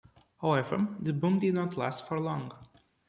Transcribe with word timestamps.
However 0.41 0.87
the 0.97 1.13
boom 1.13 1.37
did 1.37 1.53
not 1.53 1.77
last 1.77 2.07
for 2.07 2.19
long. 2.19 2.51